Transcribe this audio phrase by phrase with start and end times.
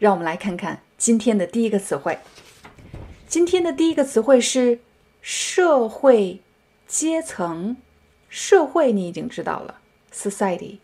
[0.00, 2.18] 让我们来看看今天的第一个词汇。
[3.28, 4.80] 今天的第一个词汇是
[5.20, 6.40] 社会
[6.86, 7.76] 阶层。
[8.30, 9.80] 社会你已经知道了
[10.10, 10.78] ，society。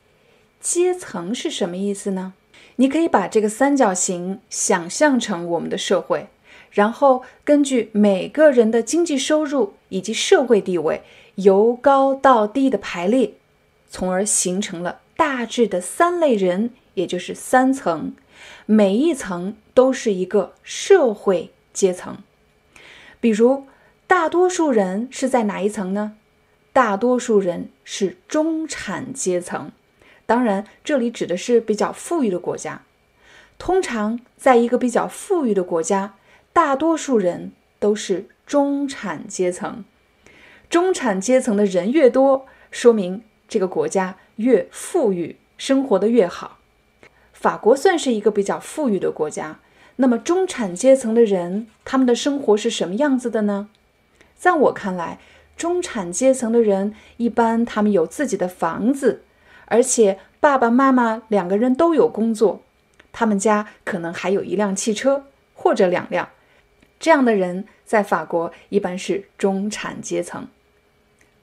[0.61, 2.35] 阶层是什么意思呢？
[2.77, 6.27] 你可以把这个三角形想象成我们的社会，
[6.71, 11.01] 然后根据每个人的经济收入以及社会地位
[11.37, 13.33] 由高到低的排列，
[13.89, 18.13] 从而形成了大致的三类人，也就是三层。
[18.67, 22.19] 每一层都是一个社会阶层，
[23.21, 23.65] 比如
[24.07, 26.17] 大多数人是在哪一层呢？
[26.73, 29.73] 大多数人是中产阶层。
[30.27, 32.83] 当然，这里指的是比较富裕的国家。
[33.59, 36.17] 通常，在一个比较富裕的国家，
[36.53, 39.85] 大多数人都是中产阶层。
[40.69, 46.56] 中产阶层的人越多，说明这个国家越富裕，生活的越好。
[47.47, 49.61] 法国算是一个比较富裕的国家，
[49.95, 53.69] 那么中产阶层的人，他们的生活是什么样子的呢？
[54.37, 55.21] 在我看来，
[55.57, 59.23] 中产阶层的人一般他们有自己的房子，
[59.67, 62.63] 而且爸爸妈妈两个人都有工作，
[63.13, 66.31] 他们家可能还有一辆汽车或者两辆。
[66.99, 70.49] 这样的人在法国一般是中产阶层。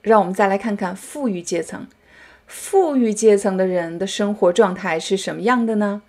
[0.02, 1.88] 让我们再来看看富裕阶层。
[2.46, 6.02] 富裕阶层的人的生活状态是什么样的呢？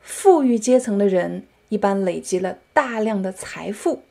[0.00, 4.02] 富裕阶层的人一般累积了大量的财富，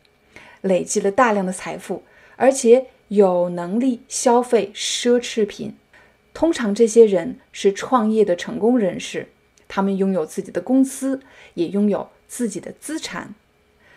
[0.61, 2.03] 累积了大量的财富，
[2.35, 5.75] 而且有能力消费奢侈品。
[6.33, 9.29] 通常这些人是创业的成功人士，
[9.67, 11.21] 他们拥有自己的公司，
[11.55, 13.33] 也拥有自己的资产。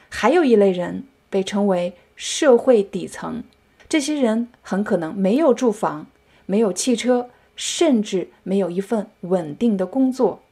[0.09, 3.45] 还有一类人被称为社会底层，
[3.89, 6.07] 这些人很可能没有住房，
[6.47, 7.29] 没有汽车。
[7.57, 10.43] 甚至没有一份稳定的工作。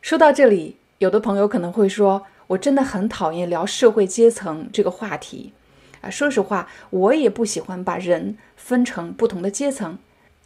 [0.00, 5.52] 说到这里，有的朋友可能会说：“我真的很讨厌聊社会阶层这个话题。”
[6.00, 9.98] 啊，说实话，我也不喜欢把人分成不同的阶层。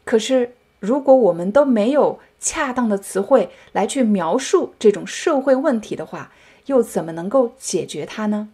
[0.04, 6.32] 可是，如果我们都没有恰当的词汇来去描述这种社会问题的话，
[6.66, 8.48] 又怎么能够解决它呢？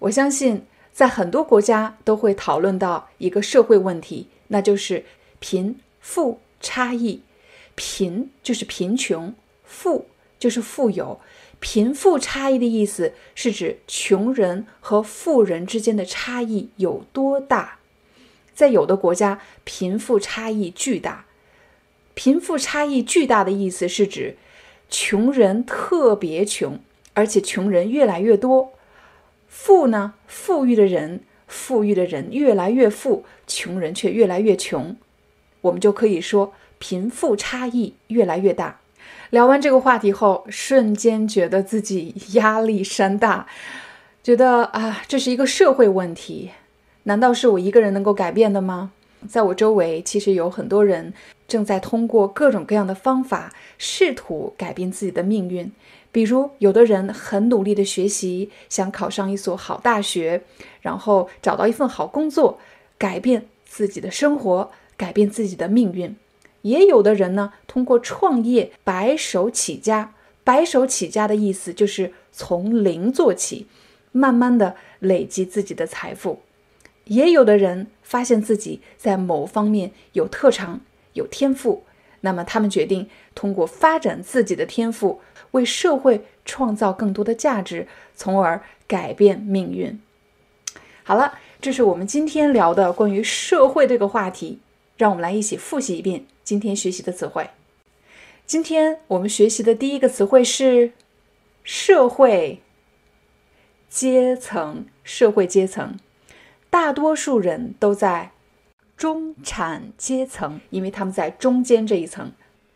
[0.00, 5.04] 我相信，在很多国家都会讨论到一个社会问题，那就是
[5.38, 6.40] 贫富。
[6.60, 7.22] 差异，
[7.74, 10.06] 贫就是贫穷，富
[10.38, 11.20] 就是富有。
[11.60, 17.78] 贫富差异的意思是指穷人和富人之间的差异有多大。
[18.54, 21.26] 在有的国家，贫富差异巨大。
[22.14, 24.36] 贫富差异巨大的意思是指
[24.90, 26.80] 穷人特别穷，
[27.14, 28.72] 而且穷人越来越多。
[29.48, 34.96] 富呢，富裕的人，富裕的人越来越富，穷人却越来越穷。
[35.60, 38.80] 我们就可以说，贫富差异越来越大。
[39.30, 43.46] 聊完这个话题后，瞬间觉得自己压力山大，
[44.22, 46.50] 觉得啊，这是一个社会问题，
[47.02, 48.92] 难道是我一个人能够改变的吗？
[49.28, 51.12] 在我周围，其实有很多人
[51.46, 55.70] 正在通过各种各样的方法，试图改变自己的命运。
[56.10, 60.40] 比如，有的人很努力的学习，想考上一所好大学，
[60.80, 62.58] 然后找到一份好工作，
[62.96, 64.70] 改变自己的生活。
[64.98, 66.14] 改变自己的命运，
[66.60, 70.12] 也有的人呢，通过创业白手起家。
[70.44, 73.66] 白手起家的意思就是从零做起，
[74.12, 76.40] 慢慢的累积自己的财富。
[77.04, 80.80] 也有的人发现自己在某方面有特长、
[81.12, 81.84] 有天赋，
[82.22, 85.20] 那么他们决定通过发展自己的天赋，
[85.52, 90.00] 为社会创造更多的价值，从而改变命运。
[91.02, 94.60] 好了，这是我们今天聊的关于社会这个话题。
[94.98, 97.48] 让我们来一起复习一遍今天学习的词汇。
[98.44, 100.92] 今天我们学习的第一个词汇是
[101.62, 102.60] 社会
[103.88, 104.86] 阶层。
[105.04, 105.96] 社会阶层，
[106.68, 108.32] 大多数人都在
[108.94, 112.32] 中产阶层，因为他们在中间这一层。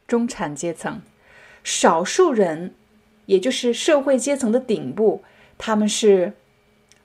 [0.07, 1.03] 中产阶层，
[1.63, 2.75] 少数人，
[3.27, 5.23] 也就是社会阶层的顶部，
[5.59, 6.33] 他们是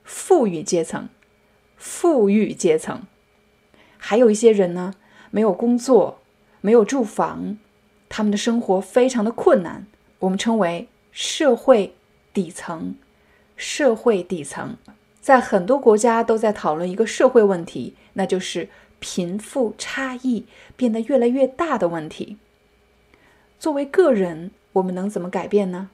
[0.03, 1.09] 富裕阶层。
[1.75, 3.03] 富裕阶层，
[3.97, 4.93] 还有一些人呢。
[5.31, 6.19] 没有工作，
[6.61, 7.57] 没有住房，
[8.09, 9.85] 他们的生活非常的困难。
[10.19, 11.95] 我们称为社会
[12.33, 12.95] 底层，
[13.55, 14.77] 社会底层，
[15.21, 18.69] 在很多国家都在讨论一个社会问题，那就是
[18.99, 20.45] 贫富差异
[20.75, 22.37] 变得越来越大的问题。
[23.59, 25.89] 作为个人，我们能怎么改变呢？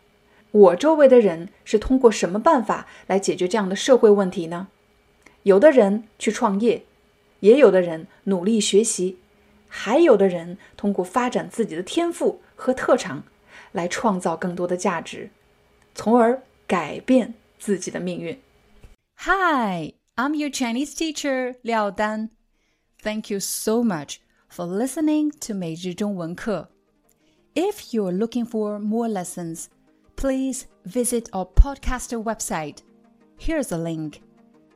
[0.52, 4.68] 我周围的人是通过什么办法来解决这样的社会问题呢？
[5.44, 6.84] 有的人去创业，
[7.40, 9.18] 也有的人努力学习，
[9.73, 13.23] 还有的人通过发展自己的天赋和特长
[13.73, 15.31] 来创造更多的价值，
[15.95, 18.39] 从而改变自己的命运。
[19.17, 22.31] Hi, I'm your Chinese teacher Liao Dan.
[23.03, 24.19] Thank you so much
[24.49, 26.71] for listening to 每日中文课。
[27.55, 29.67] If you're looking for more lessons
[30.17, 32.83] please visit our podcaster website.
[33.39, 34.21] Here's a link